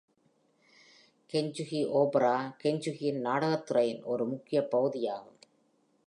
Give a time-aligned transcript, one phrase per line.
[1.33, 5.37] கெஞ்சுகி opera, கெஞ்சுகியின் நாடகத்துறையின் ஒரு முக்கியப் பகுதியாகும்.